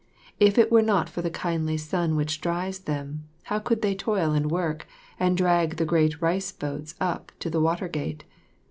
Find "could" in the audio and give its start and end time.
3.59-3.83